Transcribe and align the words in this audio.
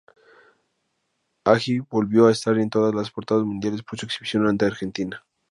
Hagi 1.45 1.77
volvió 1.91 2.25
a 2.25 2.31
estar 2.31 2.57
en 2.57 2.71
todas 2.71 2.95
las 2.95 3.11
portadas 3.11 3.43
mundiales 3.43 3.83
por 3.83 3.99
su 3.99 4.07
exhibición 4.07 4.47
ante 4.47 4.65
Argentina. 4.65 5.23